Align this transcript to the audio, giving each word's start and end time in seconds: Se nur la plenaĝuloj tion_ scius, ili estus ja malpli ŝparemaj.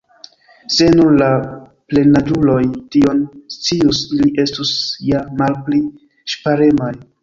Se 0.75 0.87
nur 0.93 1.11
la 1.21 1.27
plenaĝuloj 1.93 2.57
tion_ 2.97 3.23
scius, 3.59 4.03
ili 4.19 4.35
estus 4.49 4.77
ja 5.13 5.25
malpli 5.43 5.87
ŝparemaj. 6.35 6.95